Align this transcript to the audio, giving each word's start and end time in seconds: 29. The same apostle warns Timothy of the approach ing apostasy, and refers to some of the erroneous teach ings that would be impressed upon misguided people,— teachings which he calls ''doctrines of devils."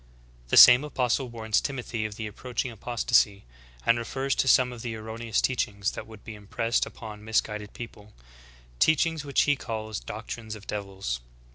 29. 0.47 0.47
The 0.47 0.57
same 0.57 0.83
apostle 0.83 1.29
warns 1.29 1.61
Timothy 1.61 2.07
of 2.07 2.15
the 2.15 2.25
approach 2.25 2.65
ing 2.65 2.71
apostasy, 2.71 3.45
and 3.85 3.99
refers 3.99 4.33
to 4.33 4.47
some 4.47 4.73
of 4.73 4.81
the 4.81 4.95
erroneous 4.95 5.41
teach 5.43 5.67
ings 5.67 5.91
that 5.91 6.07
would 6.07 6.23
be 6.23 6.33
impressed 6.33 6.87
upon 6.87 7.23
misguided 7.23 7.73
people,— 7.73 8.11
teachings 8.79 9.23
which 9.23 9.41
he 9.43 9.55
calls 9.55 9.99
''doctrines 9.99 10.55
of 10.55 10.65
devils." 10.65 11.19